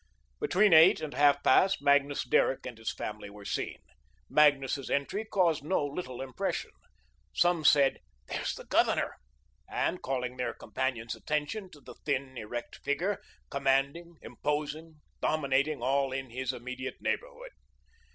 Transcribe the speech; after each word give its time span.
Between 0.39 0.73
eight 0.73 0.99
and 0.99 1.13
half 1.13 1.43
past, 1.43 1.79
Magnus 1.79 2.23
Derrick 2.23 2.65
and 2.65 2.75
his 2.75 2.91
family 2.91 3.29
were 3.29 3.45
seen. 3.45 3.77
Magnus's 4.31 4.89
entry 4.89 5.25
caused 5.25 5.63
no 5.63 5.85
little 5.85 6.21
impression. 6.23 6.71
Some 7.35 7.63
said: 7.63 7.99
"There's 8.27 8.55
the 8.55 8.65
Governor," 8.65 9.17
and 9.69 10.01
called 10.01 10.23
their 10.39 10.55
companions' 10.55 11.13
attention 11.13 11.69
to 11.73 11.81
the 11.81 11.93
thin, 12.03 12.35
erect 12.35 12.77
figure, 12.77 13.21
commanding, 13.51 14.15
imposing, 14.23 15.01
dominating 15.21 15.83
all 15.83 16.11
in 16.11 16.31
his 16.31 16.51
immediate 16.51 16.99
neighbourhood. 16.99 17.51